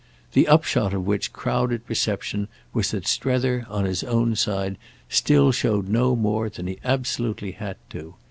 [0.33, 5.89] The upshot of which crowded perception was that Strether, on his own side, still showed
[5.89, 8.15] no more than he absolutely had to.